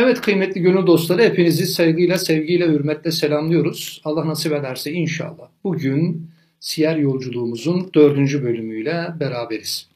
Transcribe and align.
Evet 0.00 0.20
kıymetli 0.20 0.60
gönül 0.60 0.86
dostları 0.86 1.22
hepinizi 1.22 1.66
sevgiyle, 1.66 2.18
sevgiyle, 2.18 2.66
hürmetle 2.66 3.12
selamlıyoruz. 3.12 4.00
Allah 4.04 4.26
nasip 4.26 4.52
ederse 4.52 4.92
inşallah 4.92 5.48
bugün 5.64 6.30
Siyer 6.60 6.96
yolculuğumuzun 6.96 7.90
dördüncü 7.94 8.42
bölümüyle 8.42 9.06
beraberiz. 9.20 9.88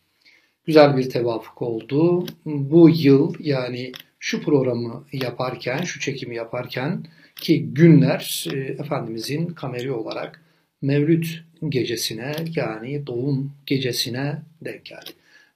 Güzel 0.67 0.97
bir 0.97 1.11
tevafuk 1.11 1.63
oldu. 1.63 2.27
Bu 2.45 2.91
yıl 2.91 3.35
yani 3.41 3.93
şu 4.19 4.43
programı 4.43 5.05
yaparken, 5.13 5.83
şu 5.83 6.01
çekimi 6.01 6.37
yaparken 6.37 7.05
ki 7.37 7.67
günler 7.73 8.47
e, 8.53 8.57
Efendimizin 8.59 9.47
kameri 9.47 9.93
olarak 9.93 10.43
Mevlüt 10.83 11.45
gecesine 11.69 12.35
yani 12.57 13.07
doğum 13.07 13.53
gecesine 13.67 14.43
denk 14.65 14.85
geldi. 14.85 15.11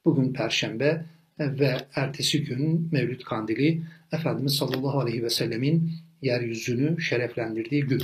Bugün 0.05 0.33
Perşembe 0.33 1.05
ve 1.38 1.77
ertesi 1.95 2.45
gün 2.45 2.88
Mevlüt 2.92 3.24
Kandili 3.24 3.83
Efendimiz 4.12 4.55
sallallahu 4.55 5.01
aleyhi 5.01 5.23
ve 5.23 5.30
sellemin 5.30 5.92
yeryüzünü 6.23 7.01
şereflendirdiği 7.01 7.83
gün. 7.83 8.02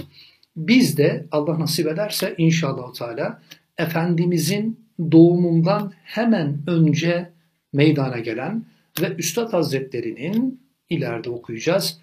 Biz 0.56 0.96
de 0.96 1.26
Allah 1.30 1.60
nasip 1.60 1.86
ederse 1.86 2.34
inşallah 2.38 2.92
Teala 2.94 3.42
Efendimizin 3.78 4.80
doğumundan 5.12 5.92
hemen 6.04 6.58
önce 6.66 7.30
meydana 7.72 8.18
gelen 8.18 8.64
ve 9.00 9.14
Üstad 9.14 9.52
Hazretleri'nin 9.52 10.60
ileride 10.90 11.30
okuyacağız 11.30 11.98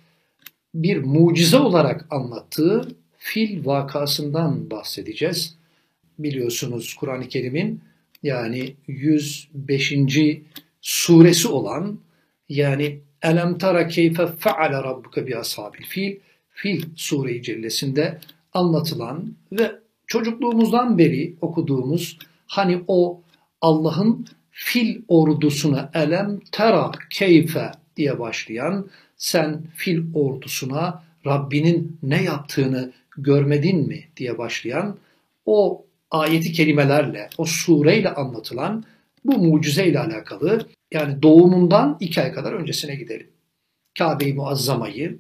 bir 0.74 0.98
mucize 0.98 1.58
olarak 1.58 2.08
anlattığı 2.10 2.96
fil 3.18 3.66
vakasından 3.66 4.72
bahsedeceğiz. 4.72 5.56
Biliyorsunuz 6.20 6.94
Kur'an-ı 6.94 7.28
Kerim'in 7.28 7.82
yani 8.24 8.76
105. 8.88 9.94
suresi 10.82 11.48
olan 11.48 12.00
yani 12.50 13.00
Elem 13.24 13.58
tara 13.58 13.88
keyfe 13.88 14.28
feale 14.28 14.78
rabbuke 14.84 15.28
bi 15.28 15.38
ashabil 15.38 15.84
fil. 15.84 16.16
Fil 16.50 16.84
sure-i 16.96 17.44
cellesinde 17.44 18.20
anlatılan 18.54 19.34
ve 19.52 19.72
çocukluğumuzdan 20.08 20.98
beri 20.98 21.36
okuduğumuz 21.42 22.18
hani 22.48 22.84
o 22.88 23.22
Allah'ın 23.62 24.28
fil 24.52 25.02
ordusuna 25.08 25.92
elem 25.94 26.40
tera 26.52 26.92
keyfe 27.10 27.72
diye 27.98 28.20
başlayan 28.20 28.90
sen 29.18 29.62
fil 29.76 30.04
ordusuna 30.14 31.04
Rabbinin 31.26 31.98
ne 32.04 32.24
yaptığını 32.24 32.92
görmedin 33.18 33.88
mi 33.88 34.04
diye 34.18 34.38
başlayan 34.38 34.98
o 35.46 35.86
ayeti 36.12 36.52
kelimelerle, 36.52 37.30
o 37.38 37.46
sureyle 37.46 38.14
anlatılan 38.14 38.84
bu 39.26 39.38
mucizeyle 39.38 40.00
alakalı 40.00 40.68
yani 40.92 41.22
doğumundan 41.22 41.98
iki 42.00 42.22
ay 42.22 42.32
kadar 42.34 42.54
öncesine 42.54 42.96
gidelim. 42.96 43.28
Kabe-i 43.98 44.34
Muazzama'yı 44.34 45.20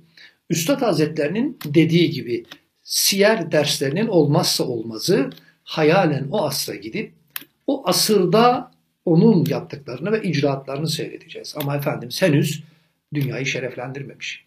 Üstad 0.50 0.82
Hazretlerinin 0.82 1.60
dediği 1.66 2.10
gibi 2.10 2.46
siyer 2.84 3.52
derslerinin 3.52 4.08
olmazsa 4.08 4.64
olmazı 4.64 5.30
hayalen 5.64 6.28
o 6.32 6.46
asra 6.46 6.76
gidip 6.76 7.14
o 7.68 7.84
asırda 7.86 8.72
onun 9.06 9.46
yaptıklarını 9.46 10.12
ve 10.12 10.24
icraatlarını 10.24 10.88
seyredeceğiz. 10.88 11.56
Ama 11.58 11.76
Efendimiz 11.76 12.22
henüz 12.22 12.64
dünyayı 13.14 13.46
şereflendirmemiş. 13.46 14.46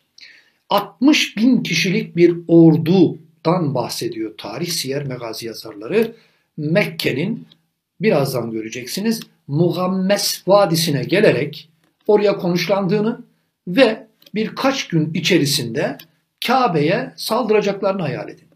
60 0.70 1.36
bin 1.36 1.62
kişilik 1.62 2.16
bir 2.16 2.36
ordudan 2.48 3.74
bahsediyor 3.74 4.34
tarih 4.38 4.68
siyer 4.68 5.04
megazi 5.04 5.46
yazarları. 5.46 6.16
Mekke'nin 6.56 7.46
birazdan 8.00 8.50
göreceksiniz 8.50 9.20
Mugammes 9.48 10.48
Vadisi'ne 10.48 11.02
gelerek 11.02 11.68
oraya 12.06 12.36
konuşlandığını 12.36 13.20
ve 13.68 14.06
birkaç 14.34 14.88
gün 14.88 15.14
içerisinde 15.14 15.98
Kabe'ye 16.46 17.12
saldıracaklarını 17.16 18.02
hayal 18.02 18.28
edin. 18.28 18.48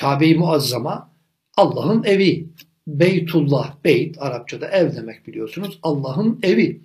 Kabe-i 0.00 0.34
Muazzama 0.34 1.10
Allah'ın 1.56 2.04
evi. 2.04 2.46
Beytullah, 2.86 3.74
beyt 3.84 4.22
Arapçada 4.22 4.68
ev 4.68 4.96
demek 4.96 5.26
biliyorsunuz. 5.26 5.78
Allah'ın 5.82 6.38
evi. 6.42 6.80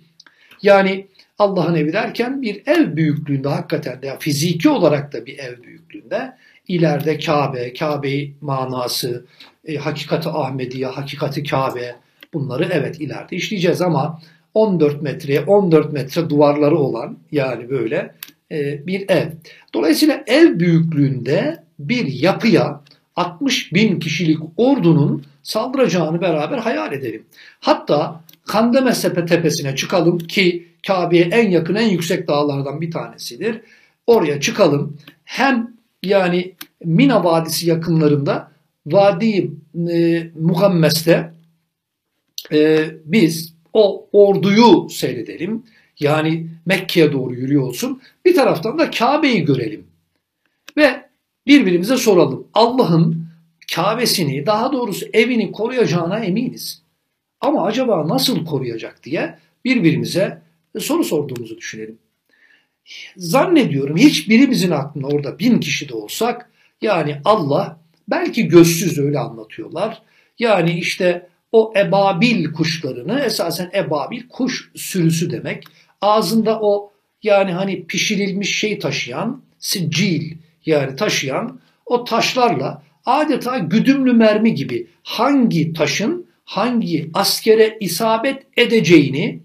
Yani 0.62 1.06
Allah'ın 1.38 1.74
evi 1.74 1.92
derken 1.92 2.42
bir 2.42 2.62
ev 2.66 2.96
büyüklüğünde 2.96 3.48
hakikaten 3.48 4.02
de 4.02 4.16
fiziki 4.20 4.68
olarak 4.68 5.12
da 5.12 5.26
bir 5.26 5.38
ev 5.38 5.62
büyüklüğünde 5.62 6.36
ileride 6.68 7.18
Kabe, 7.18 7.72
Kabe 7.72 8.28
manası, 8.40 9.26
e, 9.64 9.76
hakikati 9.76 10.28
Ahmediye, 10.28 10.86
hakikati 10.86 11.44
Kabe 11.44 11.96
bunları 12.34 12.68
evet 12.72 13.00
ileride 13.00 13.36
işleyeceğiz 13.36 13.80
ama 13.80 14.20
14 14.54 15.02
metreye 15.02 15.40
14 15.40 15.92
metre 15.92 16.30
duvarları 16.30 16.78
olan 16.78 17.18
yani 17.32 17.70
böyle 17.70 18.14
e, 18.52 18.86
bir 18.86 19.08
ev. 19.08 19.28
Dolayısıyla 19.74 20.24
ev 20.26 20.58
büyüklüğünde 20.58 21.64
bir 21.78 22.06
yapıya 22.06 22.80
60 23.16 23.74
bin 23.74 24.00
kişilik 24.00 24.38
ordunun 24.56 25.24
saldıracağını 25.42 26.20
beraber 26.20 26.58
hayal 26.58 26.92
edelim. 26.92 27.26
Hatta 27.60 28.20
Kandemesepe 28.46 29.26
tepesine 29.26 29.76
çıkalım 29.76 30.18
ki 30.18 30.66
Kabe'ye 30.86 31.24
en 31.24 31.50
yakın 31.50 31.74
en 31.74 31.88
yüksek 31.88 32.28
dağlardan 32.28 32.80
bir 32.80 32.90
tanesidir. 32.90 33.60
Oraya 34.06 34.40
çıkalım. 34.40 34.96
Hem 35.24 35.70
yani 36.02 36.54
Mina 36.84 37.24
Vadisi 37.24 37.68
yakınlarında 37.68 38.50
Vadi 38.86 39.50
e, 39.90 40.26
Muhammes'te 40.40 41.32
e, 42.52 42.90
biz 43.04 43.54
o 43.72 44.08
orduyu 44.12 44.88
seyredelim. 44.90 45.62
Yani 46.00 46.46
Mekke'ye 46.66 47.12
doğru 47.12 47.34
yürüyor. 47.34 47.80
Bir 48.24 48.34
taraftan 48.34 48.78
da 48.78 48.90
Kabe'yi 48.90 49.44
görelim. 49.44 49.86
Ve 50.76 51.10
birbirimize 51.46 51.96
soralım. 51.96 52.46
Allah'ın 52.54 53.26
Kabe'sini 53.74 54.46
daha 54.46 54.72
doğrusu 54.72 55.06
evini 55.12 55.52
koruyacağına 55.52 56.18
eminiz. 56.18 56.82
Ama 57.40 57.64
acaba 57.64 58.08
nasıl 58.08 58.44
koruyacak 58.44 59.04
diye 59.04 59.38
birbirimize 59.64 60.42
soru 60.78 61.04
sorduğumuzu 61.04 61.56
düşünelim. 61.56 61.98
Zannediyorum 63.16 63.96
hiçbirimizin 63.96 64.70
aklına 64.70 65.06
orada 65.06 65.38
bin 65.38 65.60
kişi 65.60 65.88
de 65.88 65.94
olsak 65.94 66.50
yani 66.82 67.16
Allah 67.24 67.80
belki 68.08 68.48
gözsüz 68.48 68.98
öyle 68.98 69.18
anlatıyorlar. 69.18 70.02
Yani 70.38 70.78
işte 70.78 71.28
o 71.52 71.72
ebabil 71.76 72.52
kuşlarını 72.52 73.20
esasen 73.20 73.70
ebabil 73.74 74.28
kuş 74.28 74.70
sürüsü 74.74 75.30
demek. 75.30 75.64
Ağzında 76.00 76.60
o 76.60 76.92
yani 77.22 77.52
hani 77.52 77.86
pişirilmiş 77.86 78.58
şey 78.58 78.78
taşıyan 78.78 79.42
sicil 79.58 80.36
yani 80.66 80.96
taşıyan 80.96 81.60
o 81.86 82.04
taşlarla 82.04 82.82
adeta 83.06 83.58
güdümlü 83.58 84.12
mermi 84.12 84.54
gibi 84.54 84.86
hangi 85.02 85.72
taşın 85.72 86.26
hangi 86.44 87.10
askere 87.14 87.76
isabet 87.80 88.46
edeceğini 88.56 89.42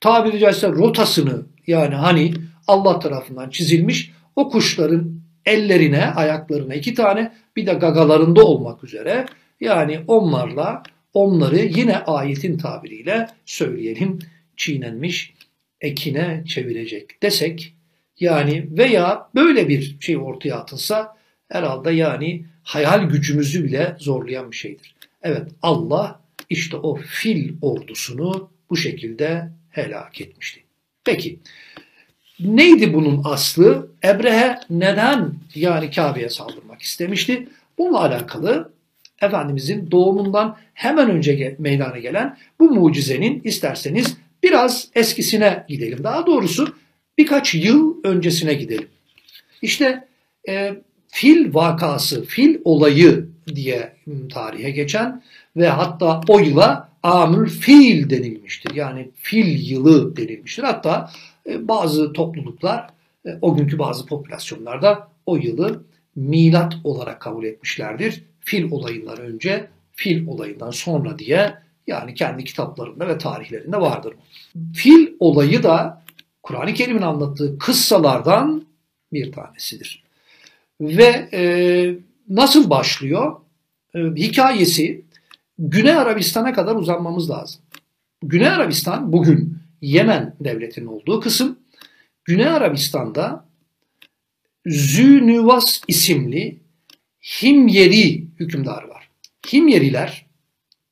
tabiri 0.00 0.38
caizse 0.38 0.68
rotasını 0.68 1.42
yani 1.66 1.94
hani 1.94 2.34
Allah 2.66 2.98
tarafından 2.98 3.50
çizilmiş 3.50 4.12
o 4.36 4.50
kuşların 4.50 5.20
ellerine, 5.46 6.06
ayaklarına 6.06 6.74
iki 6.74 6.94
tane 6.94 7.32
bir 7.56 7.66
de 7.66 7.72
gagalarında 7.72 8.44
olmak 8.44 8.84
üzere 8.84 9.26
yani 9.60 10.00
onlarla 10.06 10.82
onları 11.14 11.58
yine 11.58 11.98
ayetin 11.98 12.58
tabiriyle 12.58 13.28
söyleyelim 13.46 14.18
çiğnenmiş 14.56 15.34
ekine 15.80 16.44
çevirecek 16.46 17.22
desek 17.22 17.74
yani 18.20 18.66
veya 18.70 19.28
böyle 19.34 19.68
bir 19.68 19.96
şey 20.00 20.16
ortaya 20.16 20.54
atılsa 20.54 21.16
herhalde 21.48 21.90
yani 21.90 22.44
hayal 22.62 23.08
gücümüzü 23.08 23.64
bile 23.64 23.96
zorlayan 23.98 24.50
bir 24.50 24.56
şeydir. 24.56 24.94
Evet 25.22 25.48
Allah 25.62 26.20
işte 26.50 26.76
o 26.76 26.96
fil 26.96 27.52
ordusunu 27.62 28.50
bu 28.70 28.76
şekilde 28.76 29.50
helak 29.70 30.20
etmişti. 30.20 30.60
Peki 31.04 31.38
neydi 32.40 32.94
bunun 32.94 33.22
aslı? 33.24 33.90
Ebrehe 34.04 34.60
neden 34.70 35.34
yani 35.54 35.90
Kabe'ye 35.90 36.28
saldırmak 36.28 36.82
istemişti? 36.82 37.48
Bununla 37.78 38.00
alakalı 38.00 38.72
Efendimizin 39.24 39.90
doğumundan 39.90 40.56
hemen 40.74 41.10
önce 41.10 41.56
meydana 41.58 41.98
gelen 41.98 42.36
bu 42.60 42.70
mucizenin 42.70 43.40
isterseniz 43.44 44.16
biraz 44.42 44.88
eskisine 44.94 45.64
gidelim. 45.68 46.04
Daha 46.04 46.26
doğrusu 46.26 46.74
birkaç 47.18 47.54
yıl 47.54 47.94
öncesine 48.04 48.54
gidelim. 48.54 48.88
İşte 49.62 50.04
e, 50.48 50.74
fil 51.08 51.54
vakası, 51.54 52.24
fil 52.24 52.58
olayı 52.64 53.28
diye 53.46 53.92
tarihe 54.32 54.70
geçen 54.70 55.22
ve 55.56 55.68
hatta 55.68 56.20
o 56.28 56.38
yıla 56.38 56.88
amül 57.02 57.48
fil 57.48 58.10
denilmiştir. 58.10 58.74
Yani 58.74 59.10
fil 59.14 59.70
yılı 59.70 60.16
denilmiştir. 60.16 60.62
Hatta 60.62 61.10
e, 61.46 61.68
bazı 61.68 62.12
topluluklar 62.12 62.90
e, 63.26 63.28
o 63.42 63.56
günkü 63.56 63.78
bazı 63.78 64.06
popülasyonlarda 64.06 65.08
o 65.26 65.36
yılı 65.36 65.84
milat 66.16 66.74
olarak 66.84 67.20
kabul 67.20 67.44
etmişlerdir. 67.44 68.22
Fil 68.44 68.70
olayından 68.70 69.20
önce, 69.20 69.68
fil 69.92 70.26
olayından 70.26 70.70
sonra 70.70 71.18
diye 71.18 71.54
yani 71.86 72.14
kendi 72.14 72.44
kitaplarında 72.44 73.08
ve 73.08 73.18
tarihlerinde 73.18 73.80
vardır. 73.80 74.14
Fil 74.74 75.08
olayı 75.20 75.62
da 75.62 76.04
Kur'an-ı 76.42 76.74
Kerim'in 76.74 77.02
anlattığı 77.02 77.58
kıssalardan 77.58 78.64
bir 79.12 79.32
tanesidir. 79.32 80.04
Ve 80.80 81.28
e, 81.32 81.42
nasıl 82.28 82.70
başlıyor? 82.70 83.36
E, 83.94 83.98
hikayesi 83.98 85.04
Güney 85.58 85.92
Arabistan'a 85.92 86.52
kadar 86.52 86.74
uzanmamız 86.74 87.30
lazım. 87.30 87.60
Güney 88.22 88.48
Arabistan 88.48 89.12
bugün 89.12 89.64
Yemen 89.84 90.34
devletinin 90.40 90.86
olduğu 90.86 91.20
kısım. 91.20 91.58
Güney 92.24 92.48
Arabistan'da 92.48 93.44
Zünüvas 94.66 95.80
isimli 95.88 96.60
Himyeri 97.24 98.24
hükümdarı 98.40 98.88
var. 98.88 99.10
Himyeriler, 99.52 100.26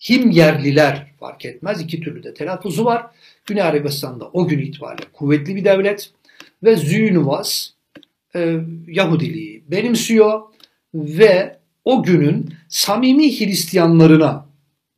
Himyerliler 0.08 1.12
fark 1.20 1.44
etmez 1.44 1.80
iki 1.80 2.00
türlü 2.00 2.22
de 2.22 2.34
telaffuzu 2.34 2.84
var. 2.84 3.06
Güney 3.46 3.62
Arabistan'da 3.62 4.30
o 4.32 4.48
gün 4.48 4.58
itibariyle 4.58 5.04
kuvvetli 5.12 5.56
bir 5.56 5.64
devlet 5.64 6.10
ve 6.62 6.76
Zünüvas 6.76 7.70
e, 8.34 8.56
Yahudiliği 8.86 9.64
benimsiyor 9.68 10.40
ve 10.94 11.58
o 11.84 12.02
günün 12.02 12.54
samimi 12.68 13.40
Hristiyanlarına 13.40 14.46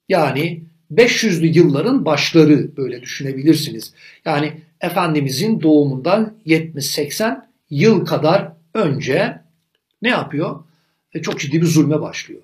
yani 0.09 0.63
500'lü 0.93 1.47
yılların 1.47 2.05
başları 2.05 2.77
böyle 2.77 3.03
düşünebilirsiniz. 3.03 3.95
Yani 4.25 4.53
Efendimizin 4.81 5.61
doğumundan 5.61 6.35
70-80 6.47 7.45
yıl 7.71 8.07
kadar 8.07 8.53
önce 8.75 9.41
ne 10.03 10.09
yapıyor? 10.09 10.65
E, 11.15 11.23
çok 11.23 11.41
ciddi 11.41 11.63
bir 11.63 11.67
zulme 11.67 12.01
başlıyor. 12.01 12.43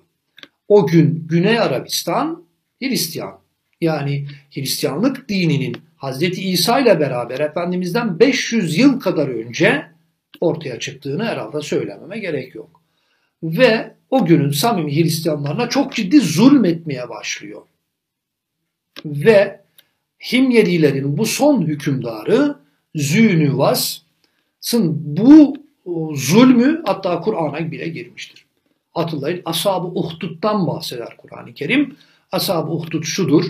O 0.67 0.87
gün 0.87 1.27
Güney 1.29 1.59
Arabistan 1.59 2.43
Hristiyan. 2.79 3.39
Yani 3.81 4.27
Hristiyanlık 4.51 5.29
dininin 5.29 5.77
Hazreti 5.97 6.41
İsa 6.41 6.79
ile 6.79 6.99
beraber 6.99 7.39
Efendimiz'den 7.39 8.19
500 8.19 8.77
yıl 8.77 8.99
kadar 8.99 9.27
önce 9.27 9.85
ortaya 10.41 10.79
çıktığını 10.79 11.25
herhalde 11.25 11.61
söylememe 11.61 12.19
gerek 12.19 12.55
yok. 12.55 12.81
Ve 13.43 13.95
o 14.09 14.25
günün 14.25 14.51
samimi 14.51 14.95
Hristiyanlarına 14.95 15.69
çok 15.69 15.93
ciddi 15.93 16.19
zulmetmeye 16.19 17.09
başlıyor. 17.09 17.61
Ve 19.05 19.61
Himyerilerin 20.31 21.17
bu 21.17 21.25
son 21.25 21.61
hükümdarı 21.61 22.55
Zünüvas'ın 22.95 24.05
bu 25.17 25.57
zulmü 26.15 26.81
hatta 26.85 27.21
Kur'an'a 27.21 27.71
bile 27.71 27.87
girmiştir. 27.87 28.40
Hatırlayın 28.93 29.41
Ashab-ı 29.45 29.87
Uhdud'dan 29.87 30.67
bahseder 30.67 31.17
Kur'an-ı 31.17 31.53
Kerim. 31.53 31.95
Ashab-ı 32.31 32.71
Uhdud 32.71 33.03
şudur. 33.03 33.45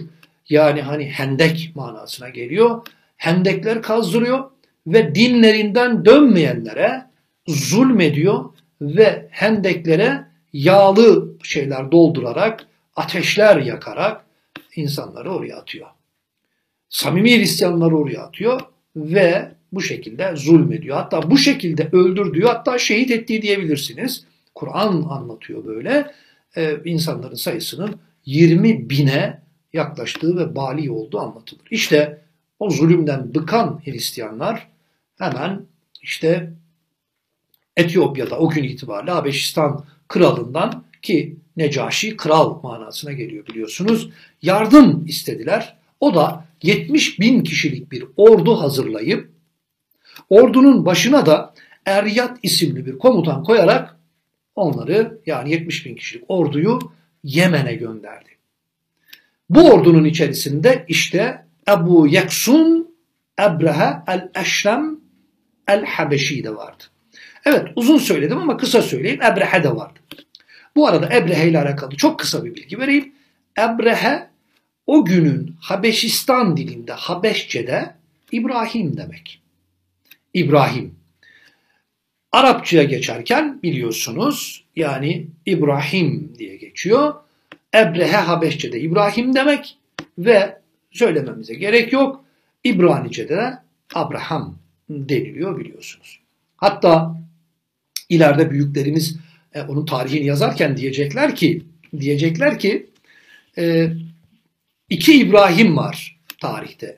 Yani 0.49 0.81
hani 0.81 1.05
hendek 1.05 1.71
manasına 1.75 2.29
geliyor. 2.29 2.87
Hendekler 3.17 3.81
kazdırıyor 3.81 4.43
ve 4.87 5.15
dinlerinden 5.15 6.05
dönmeyenlere 6.05 7.05
zulmediyor 7.47 8.45
ve 8.81 9.27
hendeklere 9.31 10.27
yağlı 10.53 11.33
şeyler 11.43 11.91
doldurarak, 11.91 12.67
ateşler 12.95 13.57
yakarak 13.57 14.25
insanları 14.75 15.33
oraya 15.33 15.57
atıyor. 15.57 15.87
Samimi 16.89 17.37
Hristiyanları 17.37 17.97
oraya 17.97 18.21
atıyor 18.21 18.61
ve 18.95 19.51
bu 19.71 19.81
şekilde 19.81 20.35
zulmediyor. 20.35 20.97
Hatta 20.97 21.31
bu 21.31 21.37
şekilde 21.37 21.89
öldürdüğü 21.91 22.43
hatta 22.43 22.77
şehit 22.77 23.11
ettiği 23.11 23.41
diyebilirsiniz. 23.41 24.25
Kur'an 24.55 25.05
anlatıyor 25.09 25.65
böyle. 25.65 26.11
Ee, 26.57 26.77
insanların 26.85 27.35
sayısının 27.35 27.95
20 28.25 28.89
bine 28.89 29.41
yaklaştığı 29.73 30.37
ve 30.37 30.55
bali 30.55 30.91
olduğu 30.91 31.19
anlatılır. 31.19 31.67
İşte 31.71 32.21
o 32.59 32.69
zulümden 32.69 33.35
bıkan 33.35 33.81
Hristiyanlar 33.85 34.67
hemen 35.17 35.65
işte 36.01 36.53
Etiyopya'da 37.77 38.39
o 38.39 38.49
gün 38.49 38.63
itibariyle 38.63 39.11
Habeşistan 39.11 39.85
kralından 40.07 40.83
ki 41.01 41.37
Necaşi 41.57 42.17
kral 42.17 42.61
manasına 42.63 43.11
geliyor 43.11 43.47
biliyorsunuz. 43.47 44.09
Yardım 44.41 45.05
istediler. 45.05 45.77
O 45.99 46.15
da 46.15 46.45
70 46.63 47.19
bin 47.19 47.43
kişilik 47.43 47.91
bir 47.91 48.05
ordu 48.17 48.61
hazırlayıp 48.61 49.31
ordunun 50.29 50.85
başına 50.85 51.25
da 51.25 51.53
Eryat 51.85 52.37
isimli 52.43 52.85
bir 52.85 52.97
komutan 52.97 53.43
koyarak 53.43 53.97
onları 54.55 55.19
yani 55.25 55.51
70 55.51 55.85
bin 55.85 55.95
kişilik 55.95 56.25
orduyu 56.27 56.79
Yemen'e 57.23 57.75
gönderdi. 57.75 58.29
Bu 59.49 59.71
ordunun 59.71 60.05
içerisinde 60.05 60.85
işte 60.87 61.45
Ebu 61.69 62.07
Yeksun 62.07 62.95
Ebrehe 63.39 63.93
el-Eşrem 64.07 64.99
el-Habeşi 65.67 66.43
de 66.43 66.55
vardı. 66.55 66.83
Evet 67.45 67.67
uzun 67.75 67.97
söyledim 67.97 68.37
ama 68.37 68.57
kısa 68.57 68.81
söyleyeyim. 68.81 69.21
Ebrehe 69.21 69.63
de 69.63 69.75
vardı. 69.75 69.99
Bu 70.75 70.87
arada 70.87 71.15
Ebrehe 71.15 71.49
ile 71.49 71.59
alakalı 71.59 71.95
çok 71.95 72.19
kısa 72.19 72.45
bir 72.45 72.55
bilgi 72.55 72.79
vereyim. 72.79 73.13
Ebrehe 73.59 74.27
o 74.87 75.05
günün 75.05 75.55
Habeşistan 75.59 76.57
dilinde 76.57 76.93
Habeşçe'de 76.93 77.95
İbrahim 78.31 78.97
demek. 78.97 79.41
İbrahim. 80.33 81.00
Arapçaya 82.31 82.83
geçerken 82.83 83.61
biliyorsunuz 83.63 84.63
yani 84.75 85.27
İbrahim 85.45 86.35
diye 86.37 86.55
geçiyor. 86.55 87.13
Ebrehe 87.75 88.17
Habeşçe'de 88.17 88.79
İbrahim 88.79 89.35
demek 89.35 89.77
ve 90.17 90.57
söylememize 90.91 91.53
gerek 91.53 91.93
yok. 91.93 92.25
İbranice'de 92.63 93.35
de 93.35 93.57
Abraham 93.93 94.57
deniliyor 94.89 95.59
biliyorsunuz. 95.59 96.19
Hatta 96.57 97.21
ileride 98.09 98.51
büyüklerimiz 98.51 99.17
e, 99.53 99.61
onun 99.61 99.85
tarihini 99.85 100.25
yazarken 100.25 100.77
diyecekler 100.77 101.35
ki 101.35 101.63
diyecekler 101.99 102.59
ki 102.59 102.87
e, 103.57 103.93
iki 104.89 105.19
İbrahim 105.19 105.77
var 105.77 106.19
tarihte. 106.41 106.97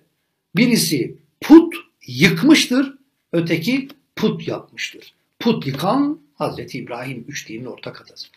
Birisi 0.56 1.15
put 1.41 1.75
yıkmıştır, 2.07 2.94
öteki 3.31 3.88
put 4.15 4.47
yapmıştır. 4.47 5.13
Put 5.44 5.68
yıkan 5.68 6.19
Hazreti 6.34 6.78
İbrahim 6.78 7.25
üç 7.28 7.50
dinin 7.50 7.66
ortak 7.66 8.01
atası. 8.01 8.28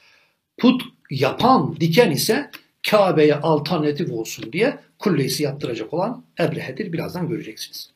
Put 0.59 0.83
yapan, 1.11 1.77
diken 1.81 2.11
ise 2.11 2.51
Kabe'ye 2.91 3.35
alternatif 3.35 4.11
olsun 4.11 4.53
diye 4.53 4.79
kullesi 4.99 5.43
yaptıracak 5.43 5.95
olan 5.95 6.25
Ebrehe'dir. 6.41 6.93
Birazdan 6.93 7.29
göreceksiniz. 7.29 7.91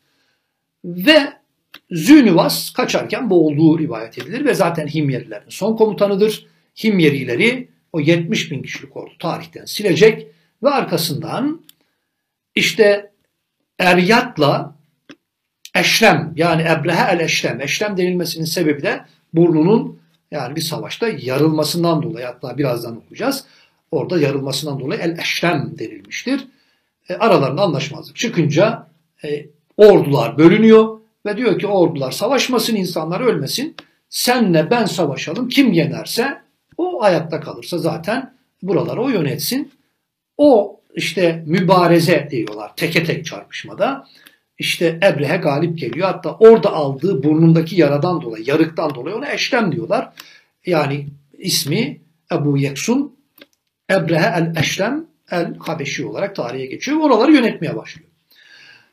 Ve 0.84 1.32
Zünüvas 1.90 2.70
kaçarken 2.72 3.30
boğulduğu 3.30 3.78
rivayet 3.78 4.18
edilir 4.18 4.44
ve 4.44 4.54
zaten 4.54 4.86
Himyerilerin 4.86 5.48
son 5.48 5.76
komutanıdır. 5.76 6.46
Himyerileri 6.84 7.68
o 7.92 8.00
70 8.00 8.50
bin 8.50 8.62
kişilik 8.62 8.96
ordu 8.96 9.12
tarihten 9.18 9.64
silecek 9.64 10.26
ve 10.62 10.70
arkasından 10.70 11.62
işte 12.54 13.12
Eryat'la 13.78 14.79
Eşrem 15.74 16.32
yani 16.36 16.62
Ebrehe 16.62 17.12
el 17.12 17.20
Eşrem. 17.20 17.60
Eşrem 17.60 17.96
denilmesinin 17.96 18.44
sebebi 18.44 18.82
de 18.82 19.04
burnunun 19.34 20.00
yani 20.30 20.56
bir 20.56 20.60
savaşta 20.60 21.08
yarılmasından 21.08 22.02
dolayı 22.02 22.26
hatta 22.26 22.58
birazdan 22.58 22.96
okuyacağız. 22.96 23.44
Orada 23.90 24.20
yarılmasından 24.20 24.80
dolayı 24.80 25.00
el 25.00 25.18
Eşrem 25.18 25.78
denilmiştir. 25.78 26.46
E, 27.08 27.14
aralarında 27.14 27.62
anlaşmazlık 27.62 28.16
çıkınca 28.16 28.86
e, 29.24 29.46
ordular 29.76 30.38
bölünüyor 30.38 31.00
ve 31.26 31.36
diyor 31.36 31.58
ki 31.58 31.66
ordular 31.66 32.10
savaşmasın 32.10 32.76
insanlar 32.76 33.20
ölmesin. 33.20 33.76
Senle 34.08 34.70
ben 34.70 34.84
savaşalım 34.84 35.48
kim 35.48 35.72
yenerse 35.72 36.40
o 36.76 37.02
ayakta 37.02 37.40
kalırsa 37.40 37.78
zaten 37.78 38.34
buraları 38.62 39.02
o 39.02 39.08
yönetsin. 39.08 39.72
O 40.38 40.80
işte 40.94 41.42
mübareze 41.46 42.28
diyorlar 42.30 42.76
teke 42.76 43.04
tek 43.04 43.26
çarpışmada. 43.26 44.06
İşte 44.60 44.98
Ebrehe 45.02 45.36
galip 45.36 45.78
geliyor. 45.78 46.06
Hatta 46.06 46.34
orada 46.34 46.72
aldığı 46.72 47.22
burnundaki 47.22 47.80
yaradan 47.80 48.22
dolayı, 48.22 48.44
yarıktan 48.46 48.94
dolayı 48.94 49.16
ona 49.16 49.32
eşlem 49.32 49.72
diyorlar. 49.72 50.12
Yani 50.66 51.08
ismi 51.38 52.00
Ebu 52.32 52.58
Yeksun 52.58 53.16
Ebrehe 53.90 54.26
el-Eşlem 54.36 55.06
el-Habeşi 55.30 56.06
olarak 56.06 56.36
tarihe 56.36 56.66
geçiyor. 56.66 57.00
Oraları 57.00 57.32
yönetmeye 57.32 57.76
başlıyor. 57.76 58.08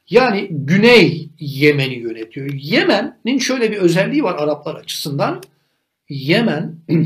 Yani 0.09 0.47
Güney 0.51 1.29
Yemen'i 1.39 1.95
yönetiyor. 1.95 2.53
Yemen'in 2.53 3.37
şöyle 3.37 3.71
bir 3.71 3.77
özelliği 3.77 4.23
var 4.23 4.35
Araplar 4.39 4.75
açısından. 4.75 5.43
Yemen 6.09 6.75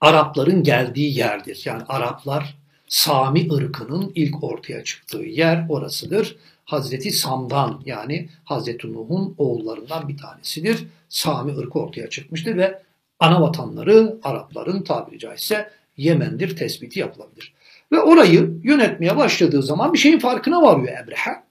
Arapların 0.00 0.62
geldiği 0.62 1.18
yerdir. 1.18 1.62
Yani 1.64 1.82
Araplar 1.88 2.56
Sami 2.88 3.52
ırkının 3.52 4.12
ilk 4.14 4.44
ortaya 4.44 4.84
çıktığı 4.84 5.22
yer 5.22 5.66
orasıdır. 5.68 6.36
Hazreti 6.66 7.12
Sam'dan 7.12 7.82
yani 7.84 8.28
Hazreti 8.44 8.92
Nuh'un 8.92 9.34
oğullarından 9.38 10.08
bir 10.08 10.16
tanesidir. 10.16 10.86
Sami 11.08 11.56
ırkı 11.56 11.78
ortaya 11.78 12.10
çıkmıştır 12.10 12.56
ve 12.56 12.82
ana 13.20 13.42
vatanları 13.42 14.16
Arapların 14.22 14.82
tabiri 14.82 15.18
caizse 15.18 15.70
Yemen'dir 15.96 16.56
tespiti 16.56 17.00
yapılabilir. 17.00 17.52
Ve 17.92 18.00
orayı 18.00 18.60
yönetmeye 18.62 19.16
başladığı 19.16 19.62
zaman 19.62 19.92
bir 19.92 19.98
şeyin 19.98 20.18
farkına 20.18 20.62
varıyor 20.62 20.88
Ebrehe. 21.04 21.42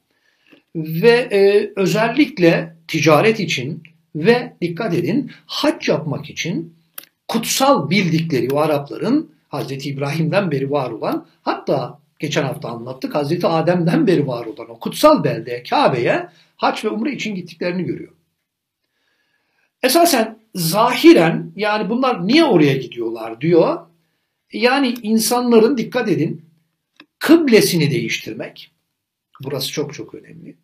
Ve 0.76 1.28
e, 1.32 1.72
özellikle 1.76 2.76
ticaret 2.88 3.40
için 3.40 3.84
ve 4.16 4.54
dikkat 4.62 4.94
edin 4.94 5.32
hac 5.46 5.90
yapmak 5.90 6.30
için 6.30 6.74
kutsal 7.28 7.90
bildikleri 7.90 8.50
o 8.54 8.58
Arapların 8.58 9.32
Hazreti 9.50 9.90
İbrahim'den 9.90 10.52
beri 10.52 10.72
var 10.72 10.92
olan 10.92 11.26
hatta 11.42 12.00
geçen 12.20 12.44
hafta 12.44 12.70
anlattık 12.70 13.16
Hazreti 13.16 13.48
Adem'den 13.48 14.08
beri 14.08 14.28
var 14.28 14.46
olan 14.46 14.70
o 14.70 14.80
kutsal 14.80 15.24
beldeye 15.24 15.64
Kabe'ye 15.64 16.28
hac 16.56 16.86
ve 16.86 16.90
umre 16.90 17.12
için 17.12 17.36
gittiklerini 17.36 17.84
görüyor. 17.84 18.12
Esasen 19.84 20.40
zahiren 20.56 21.52
yani 21.56 21.90
bunlar 21.90 22.28
niye 22.28 22.44
oraya 22.44 22.78
gidiyorlar 22.78 23.42
diyor. 23.42 23.80
Yani 24.54 24.96
insanların 25.04 25.78
dikkat 25.78 26.10
edin 26.10 26.46
kıblesini 27.20 27.92
değiştirmek. 27.92 28.72
Burası 29.44 29.72
çok 29.72 29.94
çok 29.94 30.16
önemli. 30.16 30.56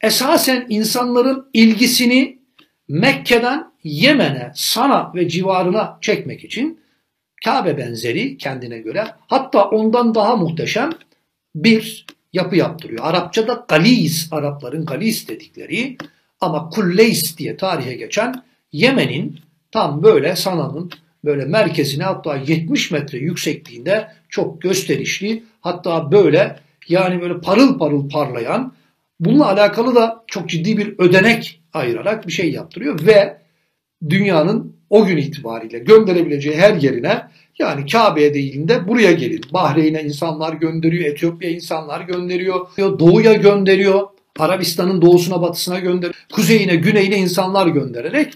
Esasen 0.00 0.66
insanların 0.68 1.48
ilgisini 1.52 2.38
Mekke'den 2.88 3.72
Yemen'e, 3.84 4.52
Sana 4.54 5.12
ve 5.14 5.28
civarına 5.28 5.98
çekmek 6.00 6.44
için 6.44 6.81
Kabe 7.44 7.78
benzeri 7.78 8.36
kendine 8.36 8.78
göre 8.78 9.06
hatta 9.26 9.64
ondan 9.64 10.14
daha 10.14 10.36
muhteşem 10.36 10.90
bir 11.54 12.06
yapı 12.32 12.56
yaptırıyor. 12.56 13.04
Arapçada 13.04 13.64
Galis, 13.68 14.28
Arapların 14.32 14.84
Galis 14.84 15.28
dedikleri 15.28 15.96
ama 16.40 16.68
Kulleys 16.68 17.38
diye 17.38 17.56
tarihe 17.56 17.94
geçen 17.94 18.44
Yemen'in 18.72 19.40
tam 19.70 20.02
böyle 20.02 20.36
Sana'nın 20.36 20.90
böyle 21.24 21.44
merkezine 21.44 22.04
hatta 22.04 22.36
70 22.36 22.90
metre 22.90 23.18
yüksekliğinde 23.18 24.08
çok 24.28 24.62
gösterişli 24.62 25.44
hatta 25.60 26.12
böyle 26.12 26.58
yani 26.88 27.20
böyle 27.20 27.40
parıl 27.40 27.78
parıl 27.78 28.08
parlayan 28.08 28.72
bununla 29.20 29.46
alakalı 29.46 29.94
da 29.94 30.24
çok 30.26 30.48
ciddi 30.48 30.76
bir 30.76 30.98
ödenek 30.98 31.60
ayırarak 31.72 32.26
bir 32.26 32.32
şey 32.32 32.52
yaptırıyor 32.52 33.06
ve 33.06 33.38
dünyanın 34.10 34.76
o 34.92 35.04
gün 35.04 35.16
itibariyle 35.16 35.78
gönderebileceği 35.78 36.56
her 36.56 36.74
yerine 36.74 37.22
yani 37.58 37.86
Kabe'ye 37.86 38.34
değil 38.34 38.68
de 38.68 38.88
buraya 38.88 39.12
gelin. 39.12 39.40
Bahreyn'e 39.52 40.02
insanlar 40.02 40.52
gönderiyor, 40.52 41.04
Etiyopya 41.04 41.50
insanlar 41.50 42.00
gönderiyor, 42.00 42.66
Doğu'ya 42.78 43.32
gönderiyor, 43.32 44.08
Arabistan'ın 44.38 45.02
doğusuna 45.02 45.42
batısına 45.42 45.78
gönderiyor, 45.78 46.14
kuzeyine 46.32 46.76
güneyine 46.76 47.16
insanlar 47.16 47.66
göndererek 47.66 48.32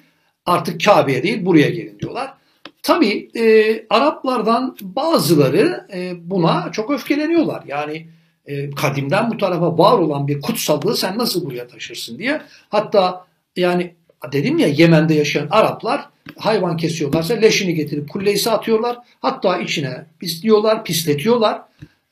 artık 0.47 0.85
Kabe'ye 0.85 1.23
değil 1.23 1.47
buraya 1.47 1.69
gelin 1.69 1.99
diyorlar. 1.99 2.35
Tabi 2.83 3.31
e, 3.35 3.87
Araplardan 3.91 4.77
bazıları 4.83 5.87
e, 5.95 6.13
buna 6.31 6.73
çok 6.73 6.91
öfkeleniyorlar. 6.91 7.63
Yani 7.67 8.07
e, 8.47 8.71
kadimden 8.71 9.31
bu 9.31 9.37
tarafa 9.37 9.79
var 9.79 9.99
olan 9.99 10.29
bir 10.29 10.41
kutsallığı 10.41 10.97
sen 10.97 11.19
nasıl 11.19 11.45
buraya 11.47 11.67
taşırsın 11.67 12.19
diye. 12.19 12.41
Hatta 12.69 13.27
yani 13.57 13.95
dedim 14.33 14.59
ya 14.59 14.69
Yemen'de 14.69 15.15
yaşayan 15.15 15.49
Araplar 15.51 16.16
hayvan 16.37 16.77
kesiyorlarsa 16.77 17.35
leşini 17.35 17.75
getirip 17.75 18.09
kulleysi 18.09 18.51
atıyorlar. 18.51 18.99
Hatta 19.21 19.59
içine 19.59 20.07
pisliyorlar, 20.19 20.85
pisletiyorlar. 20.85 21.63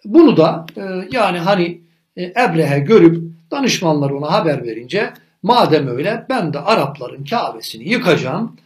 Bunu 0.05 0.37
da 0.37 0.67
e, 0.77 0.83
yani 1.13 1.39
hani 1.39 1.81
e, 2.17 2.25
Ebrehe 2.25 2.79
görüp 2.79 3.23
danışmanlar 3.51 4.11
ona 4.11 4.33
haber 4.33 4.65
verince 4.67 5.13
madem 5.43 5.89
öyle 5.89 6.27
ben 6.29 6.53
de 6.53 6.59
Arapların 6.59 7.25
Kabe'sini 7.25 7.89
yıkacağım 7.89 8.57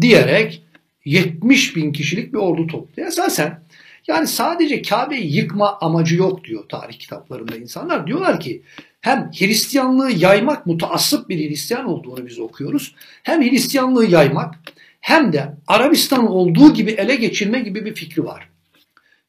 diyerek 0.00 0.62
70 1.04 1.76
bin 1.76 1.92
kişilik 1.92 2.32
bir 2.32 2.38
ordu 2.38 2.66
topluyor. 2.66 3.08
Esasen 3.08 3.60
yani 4.08 4.26
sadece 4.26 4.82
Kabe'yi 4.82 5.36
yıkma 5.36 5.78
amacı 5.80 6.16
yok 6.16 6.44
diyor 6.44 6.68
tarih 6.68 6.98
kitaplarında 6.98 7.56
insanlar. 7.56 8.06
Diyorlar 8.06 8.40
ki 8.40 8.62
hem 9.00 9.30
Hristiyanlığı 9.38 10.10
yaymak 10.10 10.66
mutaassıp 10.66 11.28
bir 11.28 11.48
Hristiyan 11.48 11.84
olduğunu 11.84 12.26
biz 12.26 12.38
okuyoruz. 12.38 12.94
Hem 13.22 13.42
Hristiyanlığı 13.42 14.06
yaymak 14.06 14.54
hem 15.00 15.32
de 15.32 15.54
Arabistan 15.66 16.26
olduğu 16.26 16.74
gibi 16.74 16.90
ele 16.90 17.16
geçirme 17.16 17.60
gibi 17.60 17.84
bir 17.84 17.94
fikri 17.94 18.24
var. 18.24 18.48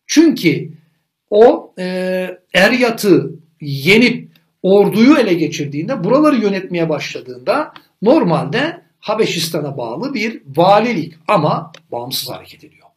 Çünkü 0.07 0.71
o 1.29 1.73
e, 1.79 1.85
Eryat'ı 2.53 3.31
yenip 3.61 4.29
orduyu 4.63 5.17
ele 5.17 5.33
geçirdiğinde, 5.33 6.03
buraları 6.03 6.35
yönetmeye 6.35 6.89
başladığında 6.89 7.73
normalde 8.01 8.81
Habeşistan'a 8.99 9.77
bağlı 9.77 10.13
bir 10.13 10.41
valilik 10.55 11.13
ama 11.27 11.71
bağımsız 11.91 12.29
hareket 12.29 12.63
ediyor. 12.63 12.87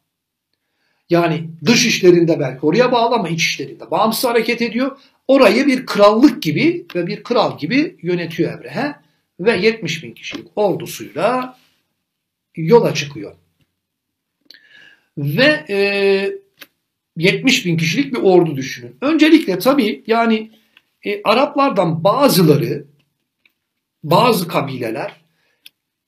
Yani 1.09 1.49
dış 1.65 1.85
işlerinde 1.85 2.39
belki 2.39 2.65
oraya 2.65 2.91
bağlı 2.91 3.15
ama 3.15 3.29
iç 3.29 3.41
işlerinde 3.41 3.91
bağımsız 3.91 4.29
hareket 4.29 4.61
ediyor. 4.61 4.97
Orayı 5.27 5.67
bir 5.67 5.85
krallık 5.85 6.43
gibi 6.43 6.85
ve 6.95 7.07
bir 7.07 7.23
kral 7.23 7.57
gibi 7.57 7.97
yönetiyor 8.01 8.59
Ebrehe 8.59 8.95
ve 9.39 9.57
70 9.57 10.03
bin 10.03 10.11
kişilik 10.11 10.47
ordusuyla 10.55 11.57
yola 12.55 12.93
çıkıyor. 12.93 13.35
Ve 15.17 15.65
e, 15.69 15.77
70 17.17 17.65
bin 17.65 17.77
kişilik 17.77 18.13
bir 18.13 18.19
ordu 18.19 18.55
düşünün. 18.55 18.95
Öncelikle 19.01 19.59
tabii 19.59 20.03
yani 20.07 20.51
e, 21.03 21.21
Araplardan 21.23 22.03
bazıları, 22.03 22.85
bazı 24.03 24.47
kabileler 24.47 25.23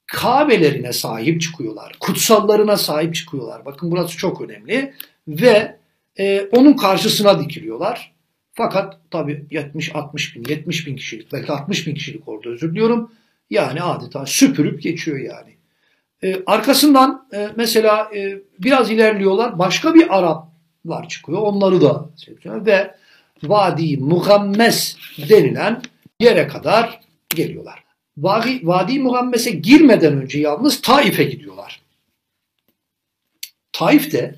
Kabe'lerine 0.08 0.94
sahip 0.94 1.42
çıkıyorlar. 1.42 1.96
Kutsallarına 2.00 2.78
sahip 2.78 3.16
çıkıyorlar. 3.16 3.66
Bakın 3.66 3.92
burası 3.92 4.18
çok 4.18 4.42
önemli. 4.42 4.94
Ve 5.28 5.78
e, 6.20 6.42
onun 6.42 6.74
karşısına 6.74 7.40
dikiliyorlar. 7.40 8.16
Fakat 8.54 9.12
tabi 9.12 9.46
70-60 9.52 10.36
bin, 10.36 10.46
70 10.50 10.88
bin 10.88 10.96
kişilik 10.96 11.34
belki 11.34 11.52
60 11.52 11.88
bin 11.88 11.96
kişilik 11.96 12.28
orada 12.28 12.50
özür 12.50 12.72
diliyorum. 12.72 13.12
Yani 13.50 13.82
adeta 13.82 14.26
süpürüp 14.26 14.82
geçiyor 14.82 15.18
yani. 15.18 15.55
E, 16.26 16.44
arkasından 16.46 17.28
e, 17.34 17.50
mesela 17.56 18.10
e, 18.16 18.38
biraz 18.60 18.92
ilerliyorlar. 18.92 19.60
Başka 19.60 19.94
bir 19.94 20.18
Araplar 20.18 21.10
çıkıyor. 21.10 21.42
Onları 21.42 21.82
da 21.82 22.10
seçiyorlar. 22.16 22.66
Ve 22.66 22.96
Vadi 23.44 23.98
Mugammes 23.98 24.98
denilen 25.30 25.82
yere 26.20 26.48
kadar 26.48 27.02
geliyorlar. 27.30 27.84
Vadi, 28.18 28.68
Vadi 28.68 29.00
Mugammes'e 29.00 29.52
girmeden 29.52 30.22
önce 30.22 30.40
yalnız 30.40 30.82
Taif'e 30.82 31.24
gidiyorlar. 31.24 31.82
Taif'te 33.74 34.36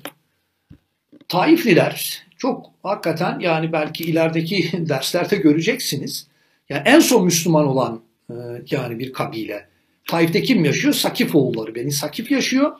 Taifliler 1.28 2.22
çok 2.38 2.70
hakikaten 2.82 3.40
yani 3.40 3.72
belki 3.72 4.04
ilerideki 4.04 4.70
derslerde 4.88 5.36
göreceksiniz. 5.36 6.26
Yani 6.68 6.82
en 6.84 7.00
son 7.00 7.24
Müslüman 7.24 7.66
olan 7.66 8.00
e, 8.30 8.34
yani 8.70 8.98
bir 8.98 9.12
kabile. 9.12 9.68
Taif'te 10.08 10.42
kim 10.42 10.64
yaşıyor? 10.64 10.94
Sakif 10.94 11.34
oğulları. 11.34 11.74
Beni 11.74 11.92
Sakif 11.92 12.30
yaşıyor. 12.30 12.72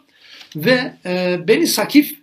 Ve 0.56 0.92
e, 1.06 1.38
Beni 1.48 1.66
Sakif 1.66 2.18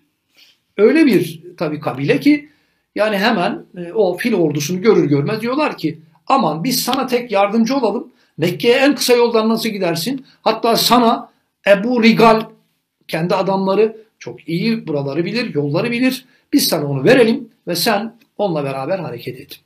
öyle 0.77 1.05
bir 1.05 1.41
tabii 1.57 1.79
kabile 1.79 2.19
ki 2.19 2.50
yani 2.95 3.17
hemen 3.17 3.65
e, 3.77 3.93
o 3.93 4.17
fil 4.17 4.33
ordusunu 4.33 4.81
görür 4.81 5.05
görmez 5.05 5.41
diyorlar 5.41 5.77
ki 5.77 6.00
aman 6.27 6.63
biz 6.63 6.83
sana 6.83 7.07
tek 7.07 7.31
yardımcı 7.31 7.75
olalım. 7.75 8.12
Mekke'ye 8.38 8.75
en 8.75 8.95
kısa 8.95 9.13
yoldan 9.13 9.50
nasıl 9.50 9.69
gidersin? 9.69 10.25
Hatta 10.41 10.77
sana 10.77 11.29
Ebu 11.67 12.03
Rigal 12.03 12.41
kendi 13.07 13.35
adamları 13.35 13.97
çok 14.19 14.50
iyi 14.50 14.88
buraları 14.88 15.25
bilir, 15.25 15.53
yolları 15.55 15.91
bilir. 15.91 16.25
Biz 16.53 16.67
sana 16.67 16.85
onu 16.85 17.03
verelim 17.03 17.50
ve 17.67 17.75
sen 17.75 18.15
onunla 18.38 18.63
beraber 18.63 19.00
hareket 19.00 19.39
et. 19.39 19.59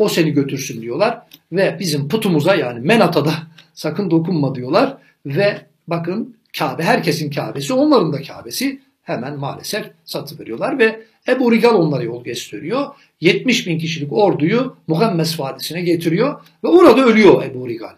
O 0.00 0.08
seni 0.08 0.30
götürsün 0.30 0.82
diyorlar 0.82 1.22
ve 1.52 1.76
bizim 1.80 2.08
putumuza 2.08 2.54
yani 2.54 2.80
Menat'a 2.80 3.24
da 3.24 3.32
sakın 3.74 4.10
dokunma 4.10 4.54
diyorlar 4.54 4.96
ve 5.26 5.60
bakın 5.88 6.36
Kabe 6.58 6.82
herkesin 6.82 7.30
Kabe'si 7.30 7.72
onların 7.72 8.12
da 8.12 8.22
Kabe'si 8.22 8.80
hemen 9.02 9.38
maalesef 9.38 9.90
satı 10.04 10.38
veriyorlar 10.38 10.78
ve 10.78 11.00
Ebu 11.28 11.52
Rigal 11.52 11.74
onlara 11.74 12.02
yol 12.02 12.24
gösteriyor. 12.24 12.86
70 13.20 13.66
bin 13.66 13.78
kişilik 13.78 14.12
orduyu 14.12 14.76
Muhammes 14.86 15.40
Vadisi'ne 15.40 15.82
getiriyor 15.82 16.40
ve 16.64 16.68
orada 16.68 17.04
ölüyor 17.04 17.42
Ebu 17.42 17.68
Rigal. 17.68 17.94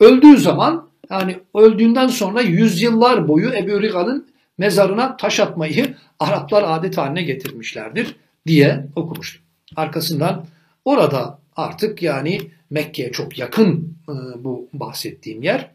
Öldüğü 0.00 0.36
zaman 0.36 0.88
yani 1.10 1.36
öldüğünden 1.54 2.08
sonra 2.08 2.40
yüzyıllar 2.40 3.28
boyu 3.28 3.54
Ebu 3.54 3.82
Rigal'ın 3.82 4.26
mezarına 4.58 5.16
taş 5.16 5.40
atmayı 5.40 5.94
Araplar 6.20 6.64
adet 6.66 6.98
haline 6.98 7.22
getirmişlerdir 7.22 8.16
diye 8.46 8.86
okumuştum. 8.96 9.42
Arkasından 9.76 10.44
orada 10.84 11.38
artık 11.56 12.02
yani 12.02 12.40
Mekke'ye 12.70 13.12
çok 13.12 13.38
yakın 13.38 13.96
e, 14.08 14.44
bu 14.44 14.68
bahsettiğim 14.72 15.42
yer. 15.42 15.70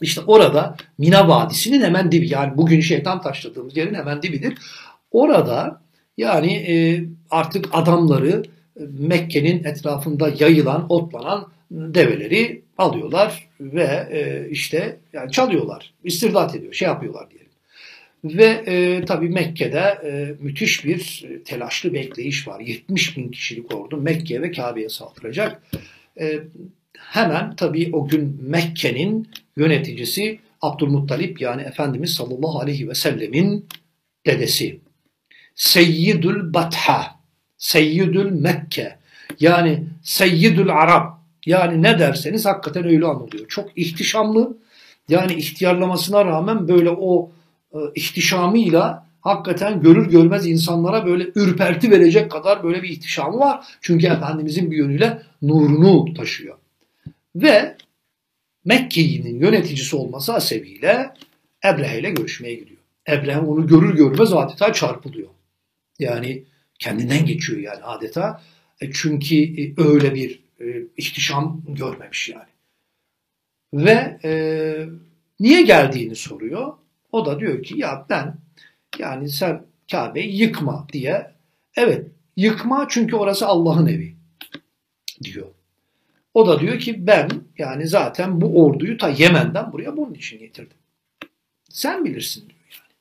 İşte 0.00 0.20
orada 0.26 0.76
Mina 0.98 1.28
Vadisi'nin 1.28 1.82
hemen 1.82 2.12
dibi 2.12 2.28
yani 2.32 2.56
bugün 2.56 2.80
şeytan 2.80 3.20
taşladığımız 3.20 3.76
yerin 3.76 3.94
hemen 3.94 4.22
dibidir. 4.22 4.58
Orada 5.10 5.80
yani 6.16 6.52
e, 6.52 7.04
artık 7.30 7.68
adamları 7.72 8.42
Mekke'nin 8.98 9.64
etrafında 9.64 10.28
yayılan, 10.38 10.86
otlanan 10.88 11.48
develeri 11.70 12.62
alıyorlar 12.78 13.48
ve 13.60 14.08
e, 14.10 14.50
işte 14.50 15.00
yani 15.12 15.32
çalıyorlar, 15.32 15.94
istirdat 16.04 16.54
ediyor, 16.54 16.72
şey 16.72 16.88
yapıyorlar 16.88 17.30
diyelim. 17.30 17.47
Ve 18.24 18.44
e, 18.44 19.04
tabii 19.04 19.28
Mekke'de 19.28 19.78
e, 19.78 20.34
müthiş 20.40 20.84
bir 20.84 21.26
telaşlı 21.44 21.94
bekleyiş 21.94 22.48
var. 22.48 22.60
70 22.60 23.16
bin 23.16 23.28
kişilik 23.28 23.74
ordu 23.74 23.96
Mekke 23.96 24.42
ve 24.42 24.52
Kabe'ye 24.52 24.88
saldıracak. 24.88 25.62
E, 26.20 26.40
hemen 26.98 27.56
tabii 27.56 27.90
o 27.92 28.08
gün 28.08 28.38
Mekke'nin 28.42 29.28
yöneticisi 29.56 30.38
Abdülmuttalip 30.62 31.40
yani 31.40 31.62
Efendimiz 31.62 32.14
sallallahu 32.14 32.58
aleyhi 32.60 32.88
ve 32.88 32.94
sellemin 32.94 33.66
dedesi. 34.26 34.80
Seyyidül 35.54 36.54
Batha, 36.54 37.20
Seyyidül 37.58 38.30
Mekke 38.30 38.98
yani 39.40 39.84
Seyyidül 40.02 40.72
Arab 40.72 41.18
yani 41.46 41.82
ne 41.82 41.98
derseniz 41.98 42.46
hakikaten 42.46 42.84
öyle 42.84 43.06
anılıyor. 43.06 43.48
Çok 43.48 43.78
ihtişamlı 43.78 44.56
yani 45.08 45.34
ihtiyarlamasına 45.34 46.24
rağmen 46.24 46.68
böyle 46.68 46.90
o 46.90 47.30
e, 47.30 47.37
ihtişamıyla 47.94 49.08
hakikaten 49.20 49.80
görür 49.80 50.10
görmez 50.10 50.46
insanlara 50.46 51.06
böyle 51.06 51.26
ürperti 51.34 51.90
verecek 51.90 52.30
kadar 52.30 52.64
böyle 52.64 52.82
bir 52.82 52.88
ihtişamı 52.88 53.38
var. 53.38 53.66
Çünkü 53.80 54.06
Efendimizin 54.06 54.70
bir 54.70 54.76
yönüyle 54.76 55.22
nurunu 55.42 56.14
taşıyor. 56.14 56.58
Ve 57.36 57.76
Mekke'nin 58.64 59.40
yöneticisi 59.40 59.96
olması 59.96 60.32
hasebiyle 60.32 61.14
Ebrehe 61.64 62.00
ile 62.00 62.10
görüşmeye 62.10 62.54
gidiyor. 62.54 62.80
Ebrehe 63.08 63.38
onu 63.38 63.66
görür 63.66 63.96
görmez 63.96 64.32
adeta 64.32 64.72
çarpılıyor. 64.72 65.28
Yani 65.98 66.44
kendinden 66.78 67.26
geçiyor 67.26 67.58
yani 67.58 67.84
adeta. 67.84 68.42
E 68.80 68.92
çünkü 68.92 69.62
e, 69.62 69.74
öyle 69.76 70.14
bir 70.14 70.42
e, 70.60 70.64
ihtişam 70.96 71.62
görmemiş 71.68 72.28
yani. 72.28 72.48
Ve 73.74 74.18
e, 74.24 74.32
niye 75.40 75.62
geldiğini 75.62 76.16
soruyor. 76.16 76.72
O 77.12 77.26
da 77.26 77.40
diyor 77.40 77.62
ki 77.62 77.78
ya 77.78 78.06
ben 78.10 78.34
yani 78.98 79.28
sen 79.28 79.66
Kabe'yi 79.90 80.40
yıkma 80.40 80.86
diye. 80.92 81.34
Evet 81.76 82.06
yıkma 82.36 82.86
çünkü 82.90 83.16
orası 83.16 83.46
Allah'ın 83.46 83.86
evi 83.86 84.16
diyor. 85.24 85.46
O 86.34 86.46
da 86.46 86.60
diyor 86.60 86.78
ki 86.78 87.06
ben 87.06 87.30
yani 87.58 87.86
zaten 87.86 88.40
bu 88.40 88.64
orduyu 88.64 88.98
ta 88.98 89.08
Yemen'den 89.08 89.72
buraya 89.72 89.96
bunun 89.96 90.14
için 90.14 90.38
getirdim. 90.38 90.76
Sen 91.68 92.04
bilirsin 92.04 92.40
diyor 92.40 92.60
yani. 92.70 92.94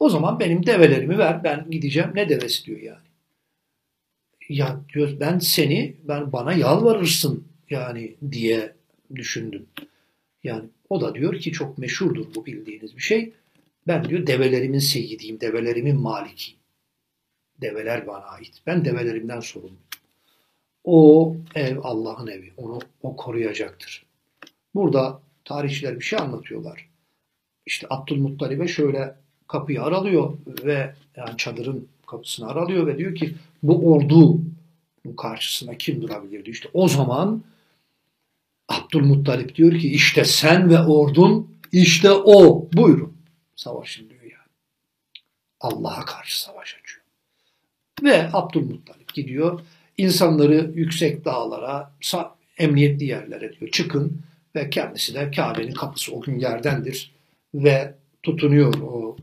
O 0.00 0.08
zaman 0.08 0.40
benim 0.40 0.66
develerimi 0.66 1.18
ver 1.18 1.44
ben 1.44 1.70
gideceğim. 1.70 2.10
Ne 2.14 2.28
devesi 2.28 2.64
diyor 2.64 2.80
yani. 2.80 2.98
Ya 4.48 4.80
diyor 4.94 5.20
ben 5.20 5.38
seni 5.38 5.96
ben 6.04 6.32
bana 6.32 6.52
yalvarırsın 6.52 7.44
yani 7.70 8.14
diye 8.32 8.72
düşündüm. 9.14 9.66
Yani 10.44 10.64
o 10.94 11.00
da 11.00 11.14
diyor 11.14 11.38
ki 11.38 11.52
çok 11.52 11.78
meşhurdur 11.78 12.34
bu 12.34 12.46
bildiğiniz 12.46 12.96
bir 12.96 13.02
şey. 13.02 13.32
Ben 13.86 14.08
diyor 14.08 14.26
develerimin 14.26 14.78
seyidiyim, 14.78 15.40
develerimin 15.40 15.96
malikiyim. 15.96 16.60
Develer 17.60 18.06
bana 18.06 18.24
ait. 18.24 18.62
Ben 18.66 18.84
develerimden 18.84 19.40
sorumluyum. 19.40 19.78
O 20.84 21.36
ev 21.54 21.78
Allah'ın 21.82 22.26
evi. 22.26 22.52
Onu 22.56 22.78
o 23.02 23.16
koruyacaktır. 23.16 24.06
Burada 24.74 25.20
tarihçiler 25.44 25.98
bir 25.98 26.04
şey 26.04 26.18
anlatıyorlar. 26.18 26.88
İşte 27.66 27.86
Abdülmuttalib'e 27.90 28.68
şöyle 28.68 29.14
kapıyı 29.48 29.82
aralıyor 29.82 30.38
ve 30.64 30.94
yani 31.16 31.36
çadırın 31.36 31.88
kapısını 32.06 32.48
aralıyor 32.48 32.86
ve 32.86 32.98
diyor 32.98 33.14
ki 33.14 33.34
bu 33.62 33.92
ordu 33.92 34.40
karşısına 35.16 35.74
kim 35.74 36.02
durabilirdi? 36.02 36.50
İşte 36.50 36.68
o 36.72 36.88
zaman 36.88 37.42
Abdülmuttalip 38.68 39.54
diyor 39.54 39.78
ki 39.78 39.92
işte 39.92 40.24
sen 40.24 40.70
ve 40.70 40.78
ordun 40.78 41.56
işte 41.72 42.10
o. 42.10 42.68
Buyurun. 42.72 43.16
Savaşın 43.56 44.10
diyor 44.10 44.22
yani. 44.22 44.32
Allah'a 45.60 46.04
karşı 46.04 46.40
savaş 46.40 46.76
açıyor. 46.80 47.04
Ve 48.02 48.30
Abdülmuttalip 48.32 49.14
gidiyor 49.14 49.60
insanları 49.98 50.70
yüksek 50.74 51.24
dağlara, 51.24 51.92
emniyetli 52.58 53.04
yerlere 53.04 53.52
diyor 53.52 53.70
çıkın 53.70 54.22
ve 54.56 54.70
kendisi 54.70 55.14
de 55.14 55.30
Kabe'nin 55.30 55.72
kapısı 55.72 56.14
o 56.14 56.20
gün 56.20 56.38
yerdendir 56.38 57.14
ve 57.54 57.94
tutunuyor 58.22 58.74
o 58.74 59.16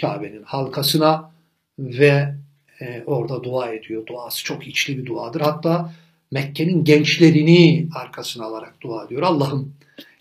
Kabe'nin 0.00 0.42
halkasına 0.42 1.32
ve 1.78 2.34
e, 2.80 3.02
orada 3.06 3.44
dua 3.44 3.72
ediyor. 3.72 4.06
Duası 4.06 4.44
çok 4.44 4.66
içli 4.66 4.98
bir 4.98 5.06
duadır. 5.06 5.40
Hatta 5.40 5.92
Mekke'nin 6.30 6.84
gençlerini 6.84 7.88
arkasına 7.94 8.44
alarak 8.44 8.80
dua 8.80 9.04
ediyor. 9.04 9.22
Allah'ım 9.22 9.74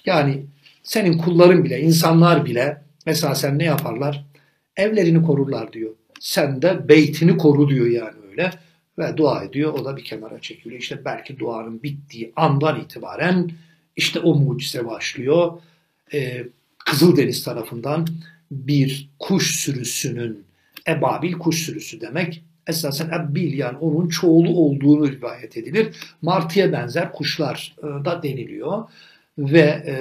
yani 0.05 0.43
senin 0.83 1.17
kulların 1.17 1.63
bile, 1.63 1.81
insanlar 1.81 2.45
bile 2.45 2.81
mesela 3.05 3.35
sen 3.35 3.59
ne 3.59 3.63
yaparlar? 3.63 4.25
Evlerini 4.77 5.23
korurlar 5.23 5.73
diyor. 5.73 5.91
Sen 6.19 6.61
de 6.61 6.89
beytini 6.89 7.37
koru 7.37 7.69
diyor 7.69 7.87
yani 7.87 8.15
öyle 8.29 8.51
ve 8.99 9.17
dua 9.17 9.43
ediyor. 9.43 9.73
O 9.73 9.85
da 9.85 9.97
bir 9.97 10.03
kenara 10.03 10.39
çekiliyor. 10.41 10.81
İşte 10.81 11.05
belki 11.05 11.39
duanın 11.39 11.83
bittiği 11.83 12.33
andan 12.35 12.81
itibaren 12.81 13.51
işte 13.95 14.19
o 14.19 14.35
mucize 14.35 14.87
başlıyor. 14.87 15.61
Ee, 16.13 16.43
Kızıldeniz 16.89 17.43
tarafından 17.43 18.07
bir 18.51 19.09
kuş 19.19 19.55
sürüsünün, 19.59 20.43
ebabil 20.87 21.33
kuş 21.33 21.65
sürüsü 21.65 22.01
demek, 22.01 22.43
esasen 22.69 23.09
ebbil 23.09 23.57
yani 23.57 23.77
onun 23.77 24.07
çoğulu 24.07 24.49
olduğunu 24.49 25.11
rivayet 25.11 25.57
edilir. 25.57 25.95
Martıya 26.21 26.71
benzer 26.71 27.11
kuşlar 27.11 27.75
e, 27.77 28.05
da 28.05 28.23
deniliyor. 28.23 28.83
Ve 29.37 29.83
e, 29.87 29.95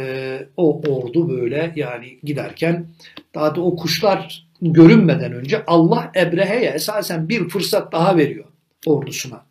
o 0.56 0.80
ordu 0.80 1.28
böyle 1.28 1.72
yani 1.76 2.18
giderken 2.22 2.86
daha 3.34 3.54
da 3.54 3.60
o 3.60 3.76
kuşlar 3.76 4.48
görünmeden 4.62 5.32
önce 5.32 5.64
Allah 5.66 6.12
Ebrehe'ye 6.16 6.70
esasen 6.70 7.28
bir 7.28 7.48
fırsat 7.48 7.92
daha 7.92 8.16
veriyor 8.16 8.44
ordusuna. 8.86 9.44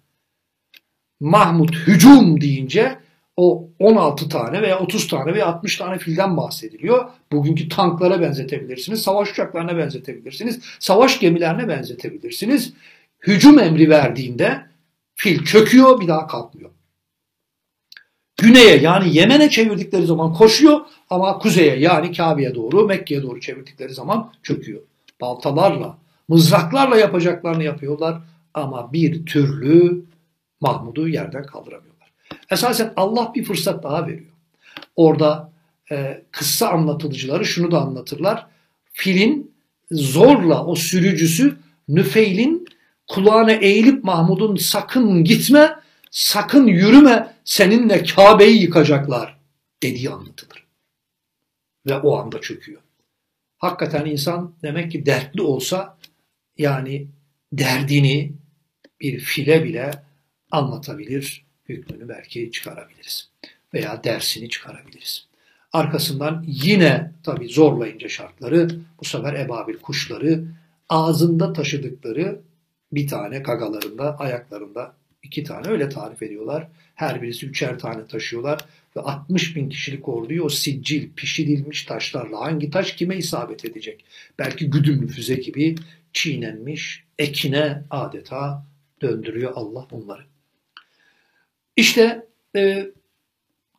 Mahmut 1.20 1.76
hücum 1.76 2.42
deyince 2.42 2.98
o 3.38 3.70
16 3.80 4.30
tane 4.30 4.62
veya 4.62 4.80
30 4.80 5.08
tane 5.08 5.34
veya 5.34 5.48
60 5.48 5.78
tane 5.78 5.98
filden 5.98 6.38
bahsediliyor. 6.38 7.10
Bugünkü 7.32 7.70
tanklara 7.70 8.22
benzetebilirsiniz, 8.22 9.02
savaş 9.02 9.32
uçaklarına 9.32 9.78
benzetebilirsiniz, 9.78 10.60
savaş 10.80 11.20
gemilerine 11.20 11.68
benzetebilirsiniz. 11.68 12.74
Hücum 13.22 13.60
emri 13.60 13.90
verdiğinde 13.90 14.66
fil 15.16 15.46
çöküyor 15.46 16.02
bir 16.02 16.08
daha 16.08 16.28
kalkmıyor. 16.28 16.72
Güneye 18.38 18.78
yani 18.78 19.18
Yemen'e 19.18 19.50
çevirdikleri 19.50 20.06
zaman 20.06 20.34
koşuyor 20.34 20.82
ama 21.10 21.38
kuzeye 21.38 21.80
yani 21.80 22.12
Kabe'ye 22.12 22.56
doğru 22.56 22.86
Mekke'ye 22.86 23.24
doğru 23.24 23.40
çevirdikleri 23.40 23.94
zaman 23.94 24.34
çöküyor. 24.44 24.82
Baltalarla, 25.22 25.98
mızraklarla 26.28 26.98
yapacaklarını 26.98 27.64
yapıyorlar 27.64 28.22
ama 28.54 28.94
bir 28.94 29.26
türlü 29.26 30.06
Mahmud'u 30.62 31.08
yerden 31.08 31.44
kaldıramıyorlar. 31.44 32.12
Esasen 32.52 32.94
Allah 32.96 33.32
bir 33.36 33.44
fırsat 33.44 33.84
daha 33.84 34.08
veriyor. 34.08 34.32
Orada 34.96 35.52
e, 35.92 36.24
kıssa 36.32 36.70
anlatılıcıları 36.70 37.46
şunu 37.46 37.72
da 37.72 37.82
anlatırlar. 37.82 38.48
Filin 38.94 39.52
zorla 39.92 40.66
o 40.66 40.76
sürücüsü 40.76 41.58
Nüfeil'in 41.88 42.68
kulağına 43.08 43.52
eğilip 43.52 44.04
Mahmud'un 44.04 44.56
sakın 44.56 45.24
gitme, 45.24 45.76
sakın 46.12 46.68
yürüme, 46.68 47.36
seninle 47.44 48.04
Kabe'yi 48.04 48.62
yıkacaklar 48.62 49.38
dediği 49.84 50.10
anlatılır. 50.10 50.68
Ve 51.86 51.98
o 51.98 52.18
anda 52.18 52.42
çöküyor. 52.42 52.82
Hakikaten 53.58 54.06
insan 54.06 54.56
demek 54.64 54.92
ki 54.92 55.06
dertli 55.06 55.42
olsa 55.42 55.98
yani 56.58 57.08
derdini, 57.54 58.34
bir 59.02 59.20
file 59.20 59.64
bile 59.64 59.92
anlatabilir, 60.52 61.46
hükmünü 61.70 62.10
belki 62.10 62.52
çıkarabiliriz 62.52 63.30
veya 63.74 64.04
dersini 64.04 64.50
çıkarabiliriz. 64.50 65.28
Arkasından 65.74 66.44
yine 66.48 67.12
tabi 67.24 67.48
zorlayınca 67.48 68.10
şartları 68.10 68.70
bu 69.00 69.06
sefer 69.06 69.34
ebabil 69.34 69.78
kuşları 69.78 70.44
ağzında 70.90 71.54
taşıdıkları 71.54 72.42
bir 72.92 73.08
tane 73.08 73.40
gagalarında, 73.40 74.20
ayaklarında 74.20 74.94
iki 75.24 75.44
tane 75.44 75.68
öyle 75.68 75.90
tarif 75.90 76.24
ediyorlar. 76.24 76.68
Her 76.96 77.22
birisi 77.22 77.46
üçer 77.46 77.80
tane 77.80 78.08
taşıyorlar 78.08 78.66
ve 78.96 79.02
60 79.02 79.56
bin 79.56 79.70
kişilik 79.70 80.10
orduyu 80.10 80.44
o 80.44 80.50
siccil, 80.50 81.10
pişirilmiş 81.16 81.84
taşlarla 81.84 82.40
hangi 82.40 82.70
taş 82.70 82.96
kime 82.96 83.18
isabet 83.18 83.66
edecek? 83.66 84.06
Belki 84.40 84.70
güdümlü 84.70 85.08
füze 85.08 85.36
gibi 85.36 85.76
çiğnenmiş 86.14 87.04
ekine 87.20 87.84
adeta 87.90 88.66
döndürüyor 89.02 89.52
Allah 89.56 89.88
onları. 89.92 90.22
İşte 91.76 92.26
e, 92.56 92.88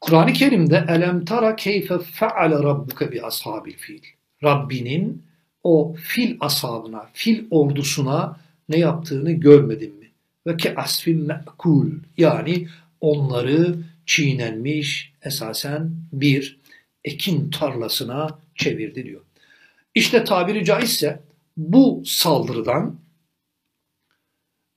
Kur'an-ı 0.00 0.32
Kerim'de 0.32 0.84
elem 0.88 1.24
tara 1.24 1.56
keyfe 1.56 1.98
feale 1.98 2.54
rabbuke 2.54 3.12
bi 3.12 3.22
ashabil 3.22 3.72
fil. 3.72 4.02
Rabbinin 4.44 5.22
o 5.62 5.94
fil 5.94 6.36
ashabına, 6.40 7.10
fil 7.12 7.44
ordusuna 7.50 8.36
ne 8.68 8.78
yaptığını 8.78 9.32
görmedin 9.32 9.94
mi? 9.98 10.10
Ve 10.46 10.56
ke 10.56 10.74
asfin 10.74 11.26
me'kul 11.26 11.90
yani 12.16 12.68
onları 13.00 13.76
çiğnenmiş 14.06 15.12
esasen 15.22 15.90
bir 16.12 16.58
ekin 17.04 17.50
tarlasına 17.50 18.38
çevirdi 18.54 19.04
diyor. 19.04 19.20
İşte 19.94 20.24
tabiri 20.24 20.64
caizse 20.64 21.20
bu 21.56 22.02
saldırıdan 22.06 22.98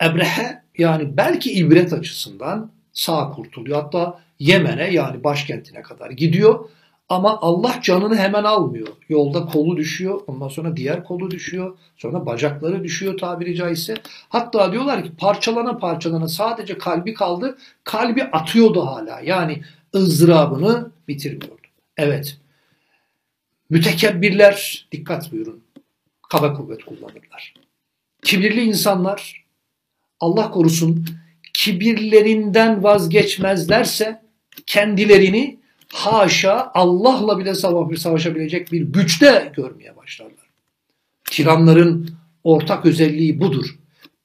Ebrehe 0.03 0.63
yani 0.77 1.17
belki 1.17 1.51
ibret 1.51 1.93
açısından 1.93 2.71
sağ 2.93 3.29
kurtuluyor. 3.29 3.81
Hatta 3.81 4.21
Yemen'e 4.39 4.93
yani 4.93 5.23
başkentine 5.23 5.81
kadar 5.81 6.11
gidiyor. 6.11 6.69
Ama 7.11 7.39
Allah 7.41 7.79
canını 7.81 8.15
hemen 8.15 8.43
almıyor. 8.43 8.87
Yolda 9.09 9.45
kolu 9.45 9.77
düşüyor, 9.77 10.21
ondan 10.27 10.47
sonra 10.47 10.77
diğer 10.77 11.03
kolu 11.03 11.31
düşüyor, 11.31 11.77
sonra 11.97 12.25
bacakları 12.25 12.83
düşüyor 12.83 13.17
tabiri 13.17 13.55
caizse. 13.55 13.95
Hatta 14.29 14.71
diyorlar 14.71 15.03
ki 15.03 15.11
parçalana 15.17 15.77
parçalana 15.77 16.27
sadece 16.27 16.77
kalbi 16.77 17.13
kaldı, 17.13 17.57
kalbi 17.83 18.23
atıyordu 18.23 18.85
hala. 18.85 19.19
Yani 19.23 19.61
ızdırabını 19.95 20.91
bitirmiyordu. 21.07 21.61
Evet, 21.97 22.37
mütekebbirler, 23.69 24.87
dikkat 24.91 25.31
buyurun, 25.31 25.63
kaba 26.29 26.53
kuvvet 26.53 26.85
kullanırlar. 26.85 27.53
Kibirli 28.23 28.61
insanlar, 28.63 29.45
Allah 30.19 30.51
korusun, 30.51 31.05
kibirlerinden 31.53 32.83
vazgeçmezlerse 32.83 34.21
kendilerini 34.65 35.60
haşa 35.93 36.71
Allah'la 36.73 37.39
bile 37.39 37.55
savaşabilecek 37.97 38.71
bir 38.71 38.81
güçte 38.81 39.51
görmeye 39.55 39.97
başlarlar. 39.97 40.49
Tiranların 41.31 42.15
ortak 42.43 42.85
özelliği 42.85 43.39
budur. 43.39 43.75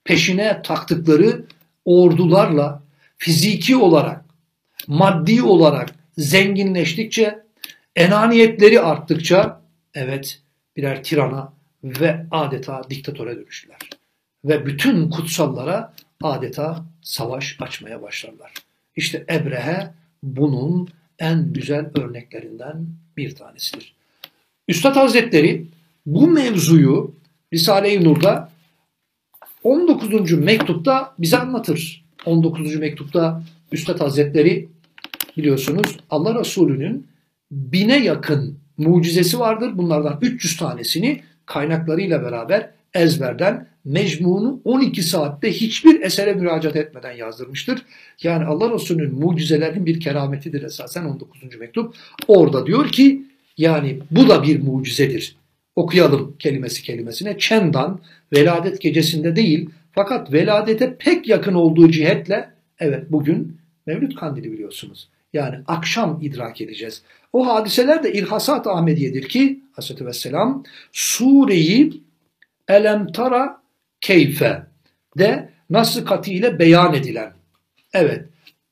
Peşine 0.05 0.62
taktıkları 0.62 1.44
ordularla 1.85 2.83
fiziki 3.18 3.76
olarak, 3.76 4.24
maddi 4.87 5.42
olarak 5.42 5.94
zenginleştikçe, 6.18 7.42
enaniyetleri 7.96 8.81
arttıkça 8.81 9.61
evet 9.94 10.40
birer 10.76 11.05
tirana 11.05 11.52
ve 11.85 12.26
adeta 12.31 12.83
diktatöre 12.90 13.37
dönüştüler. 13.37 13.79
Ve 14.44 14.66
bütün 14.66 15.11
kutsallara 15.11 15.94
adeta 16.22 16.85
savaş 17.02 17.57
açmaya 17.61 18.02
başlarlar. 18.02 18.52
İşte 18.96 19.24
Ebrehe 19.31 19.90
bunun 20.22 20.88
en 21.18 21.52
güzel 21.52 21.90
örneklerinden 21.94 22.87
bir 23.16 23.35
tanesidir. 23.35 23.94
Üstad 24.68 24.96
Hazretleri 24.96 25.66
bu 26.07 26.26
mevzuyu 26.26 27.14
Risale-i 27.52 28.05
Nur'da 28.05 28.50
19. 29.62 30.33
mektupta 30.33 31.14
bize 31.18 31.38
anlatır. 31.38 32.05
19. 32.24 32.76
mektupta 32.76 33.42
Üstad 33.72 34.00
Hazretleri 34.00 34.68
biliyorsunuz 35.37 35.96
Allah 36.11 36.40
Resulü'nün 36.40 37.07
bine 37.50 38.05
yakın 38.05 38.59
mucizesi 38.76 39.38
vardır. 39.38 39.79
Bunlardan 39.79 40.18
300 40.22 40.57
tanesini 40.57 41.22
kaynaklarıyla 41.46 42.22
beraber 42.22 42.70
ezberden 42.96 43.66
mecmunu 43.85 44.61
12 44.64 45.02
saatte 45.02 45.52
hiçbir 45.52 46.00
esere 46.00 46.32
müracaat 46.32 46.76
etmeden 46.76 47.12
yazdırmıştır. 47.12 47.82
Yani 48.22 48.44
Allah 48.44 48.74
Resulü'nün 48.74 49.14
mucizelerinin 49.14 49.87
bir 49.87 50.00
kerametidir 50.00 50.62
esasen 50.62 51.04
19. 51.04 51.56
mektup. 51.59 51.94
Orada 52.28 52.66
diyor 52.66 52.88
ki 52.88 53.22
yani 53.59 53.98
bu 54.11 54.28
da 54.28 54.42
bir 54.42 54.62
mucizedir. 54.62 55.37
Okuyalım 55.76 56.37
kelimesi 56.38 56.82
kelimesine. 56.82 57.38
Çendan 57.38 58.00
veladet 58.32 58.80
gecesinde 58.80 59.37
değil 59.37 59.70
fakat 59.92 60.32
veladete 60.32 60.96
pek 60.96 61.28
yakın 61.28 61.54
olduğu 61.54 61.90
cihetle 61.90 62.50
evet 62.78 63.04
bugün 63.11 63.56
Mevlüt 63.87 64.14
Kandili 64.14 64.52
biliyorsunuz. 64.52 65.09
Yani 65.32 65.56
akşam 65.66 66.18
idrak 66.22 66.61
edeceğiz. 66.61 67.02
O 67.32 67.46
hadiseler 67.46 68.02
de 68.02 68.12
İrhasat 68.12 68.66
Ahmediye'dir 68.66 69.28
ki 69.28 69.61
Aleyhisselatü 69.76 70.06
Vesselam 70.06 70.64
sureyi 70.92 72.06
Elem 72.68 73.07
tara 73.07 73.62
keyfe 74.00 74.62
de 75.18 75.48
nasıl 75.70 76.05
katiyle 76.05 76.59
beyan 76.59 76.94
edilen. 76.94 77.33
Evet 77.94 78.24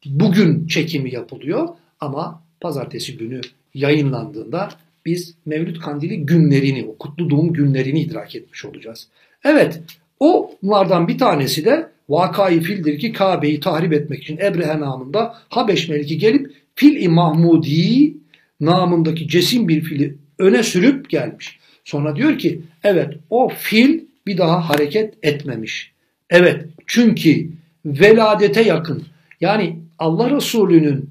bugün 0.06 0.66
çekimi 0.66 1.14
yapılıyor 1.14 1.68
ama 2.00 2.42
pazartesi 2.60 3.16
günü 3.16 3.40
yayınlandığında 3.74 4.68
biz 5.06 5.34
Mevlüt 5.46 5.78
Kandili 5.80 6.26
günlerini, 6.26 6.86
o 6.86 6.98
kutlu 6.98 7.30
doğum 7.30 7.52
günlerini 7.52 8.00
idrak 8.00 8.36
etmiş 8.36 8.64
olacağız. 8.64 9.08
Evet, 9.44 9.80
onlardan 10.20 11.08
bir 11.08 11.18
tanesi 11.18 11.64
de 11.64 11.88
vakayı 12.08 12.60
fildir 12.60 12.98
ki 12.98 13.12
Kabe'yi 13.12 13.60
tahrip 13.60 13.92
etmek 13.92 14.22
için 14.22 14.38
Ebrehe 14.38 14.80
namında 14.80 15.34
Habeş 15.48 15.88
Meliki 15.88 16.18
gelip 16.18 16.52
Fil-i 16.74 17.08
Mahmudi 17.08 18.14
namındaki 18.60 19.28
cesim 19.28 19.68
bir 19.68 19.80
fili 19.80 20.16
öne 20.38 20.62
sürüp 20.62 21.10
gelmiş. 21.10 21.58
Sonra 21.84 22.16
diyor 22.16 22.38
ki 22.38 22.60
evet 22.84 23.14
o 23.30 23.48
fil 23.48 24.00
bir 24.26 24.38
daha 24.38 24.68
hareket 24.68 25.14
etmemiş. 25.22 25.92
Evet 26.30 26.64
çünkü 26.86 27.48
veladete 27.84 28.62
yakın 28.62 29.04
yani 29.40 29.78
Allah 29.98 30.30
Resulü'nün 30.30 31.10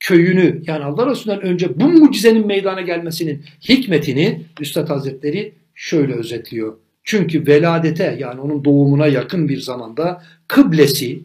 köyünü 0.00 0.62
yani 0.66 0.84
Allah 0.84 1.10
Resulü'nden 1.10 1.42
önce 1.42 1.80
bu 1.80 1.88
mucizenin 1.88 2.46
meydana 2.46 2.80
gelmesinin 2.80 3.44
hikmetini 3.68 4.42
Üstad 4.60 4.88
Hazretleri 4.88 5.52
şöyle 5.74 6.14
özetliyor. 6.14 6.76
Çünkü 7.04 7.46
veladete 7.46 8.16
yani 8.20 8.40
onun 8.40 8.64
doğumuna 8.64 9.06
yakın 9.06 9.48
bir 9.48 9.60
zamanda 9.60 10.22
kıblesi, 10.48 11.20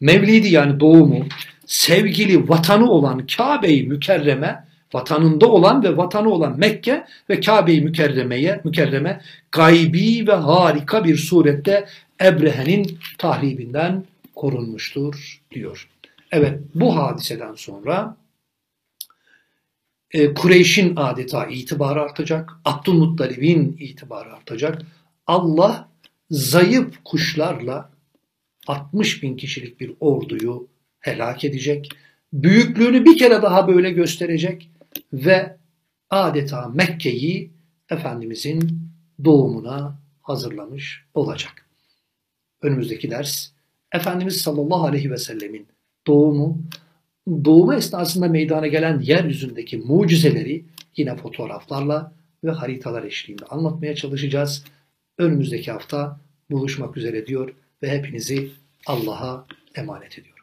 mevlidi 0.00 0.48
yani 0.48 0.80
doğumu, 0.80 1.26
sevgili 1.66 2.48
vatanı 2.48 2.90
olan 2.90 3.26
Kabe-i 3.36 3.82
Mükerreme 3.82 4.64
vatanında 4.92 5.48
olan 5.48 5.82
ve 5.82 5.96
vatanı 5.96 6.30
olan 6.30 6.58
Mekke 6.58 7.06
ve 7.30 7.40
Kabe-i 7.40 7.80
Mükerreme'ye 7.80 8.60
mükerreme 8.64 9.20
gaybi 9.52 10.26
ve 10.26 10.32
harika 10.32 11.04
bir 11.04 11.16
surette 11.16 11.86
Ebrehe'nin 12.22 12.98
tahribinden 13.18 14.04
korunmuştur 14.34 15.40
diyor. 15.50 15.88
Evet 16.32 16.58
bu 16.74 16.96
hadiseden 16.96 17.54
sonra 17.54 18.16
e, 20.10 20.34
Kureyş'in 20.34 20.96
adeta 20.96 21.46
itibarı 21.46 22.02
artacak, 22.02 22.50
Abdülmuttalib'in 22.64 23.76
itibarı 23.80 24.32
artacak. 24.32 24.82
Allah 25.26 25.88
zayıf 26.30 27.04
kuşlarla 27.04 27.90
60 28.66 29.22
bin 29.22 29.36
kişilik 29.36 29.80
bir 29.80 29.92
orduyu 30.00 30.68
helak 31.00 31.44
edecek. 31.44 31.88
Büyüklüğünü 32.32 33.04
bir 33.04 33.18
kere 33.18 33.42
daha 33.42 33.68
böyle 33.68 33.90
gösterecek 33.90 34.70
ve 35.12 35.56
adeta 36.10 36.68
Mekke'yi 36.68 37.50
Efendimizin 37.90 38.80
doğumuna 39.24 39.98
hazırlamış 40.22 41.04
olacak. 41.14 41.66
Önümüzdeki 42.62 43.10
ders 43.10 43.50
Efendimiz 43.92 44.40
sallallahu 44.40 44.84
aleyhi 44.84 45.10
ve 45.10 45.16
sellemin 45.16 45.66
doğumu, 46.06 46.62
doğumu 47.44 47.74
esnasında 47.74 48.28
meydana 48.28 48.66
gelen 48.66 49.00
yeryüzündeki 49.00 49.78
mucizeleri 49.78 50.64
yine 50.96 51.16
fotoğraflarla 51.16 52.12
ve 52.44 52.50
haritalar 52.50 53.04
eşliğinde 53.04 53.44
anlatmaya 53.44 53.94
çalışacağız. 53.94 54.64
Önümüzdeki 55.18 55.72
hafta 55.72 56.20
buluşmak 56.50 56.96
üzere 56.96 57.26
diyor 57.26 57.54
ve 57.82 57.90
hepinizi 57.90 58.50
Allah'a 58.86 59.46
emanet 59.74 60.18
ediyor. 60.18 60.39